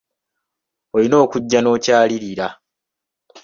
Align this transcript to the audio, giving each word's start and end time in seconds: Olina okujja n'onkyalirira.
Olina 0.95 1.15
okujja 1.23 1.59
n'onkyalirira. 1.61 2.47